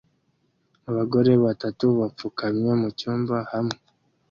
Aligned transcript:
Abagore 0.89 1.31
batatu 1.45 1.85
bapfukamye 1.99 2.71
mucyumba 2.81 3.35
hamwe 3.51 3.77